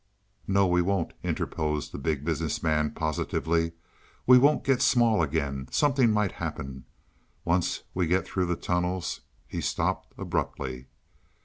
"No, 0.47 0.65
we 0.65 0.81
won't," 0.81 1.13
interposed 1.23 1.91
the 1.91 1.99
Big 1.99 2.25
Business 2.25 2.63
Man 2.63 2.89
positively. 2.89 3.73
"We 4.25 4.39
won't 4.39 4.63
get 4.63 4.81
small 4.81 5.21
again. 5.21 5.67
Something 5.69 6.11
might 6.11 6.31
happen. 6.31 6.85
Once 7.45 7.83
we 7.93 8.07
get 8.07 8.25
through 8.25 8.47
the 8.47 8.55
tunnels" 8.55 9.21
He 9.47 9.61
stopped 9.61 10.11
abruptly. 10.17 10.87